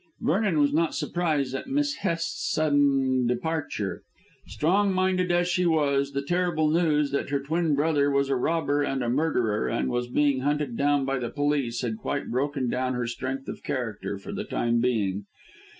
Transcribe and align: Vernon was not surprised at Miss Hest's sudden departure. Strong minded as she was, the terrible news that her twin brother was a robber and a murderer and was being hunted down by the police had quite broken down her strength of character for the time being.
Vernon 0.19 0.57
was 0.57 0.73
not 0.73 0.95
surprised 0.95 1.53
at 1.53 1.67
Miss 1.69 1.97
Hest's 1.97 2.51
sudden 2.51 3.27
departure. 3.27 4.01
Strong 4.47 4.91
minded 4.95 5.31
as 5.31 5.47
she 5.47 5.67
was, 5.67 6.13
the 6.13 6.23
terrible 6.23 6.71
news 6.71 7.11
that 7.11 7.29
her 7.29 7.39
twin 7.39 7.75
brother 7.75 8.09
was 8.09 8.27
a 8.29 8.35
robber 8.35 8.81
and 8.81 9.03
a 9.03 9.09
murderer 9.09 9.67
and 9.67 9.91
was 9.91 10.07
being 10.07 10.39
hunted 10.39 10.75
down 10.75 11.05
by 11.05 11.19
the 11.19 11.29
police 11.29 11.81
had 11.83 11.97
quite 11.99 12.31
broken 12.31 12.67
down 12.67 12.95
her 12.95 13.05
strength 13.05 13.47
of 13.47 13.61
character 13.61 14.17
for 14.17 14.31
the 14.33 14.43
time 14.43 14.79
being. 14.81 15.25